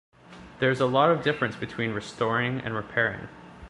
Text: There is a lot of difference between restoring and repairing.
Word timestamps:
There 0.57 0.71
is 0.71 0.79
a 0.81 0.87
lot 0.87 1.11
of 1.11 1.21
difference 1.23 1.55
between 1.55 1.91
restoring 1.93 2.59
and 2.61 2.73
repairing. 2.73 3.29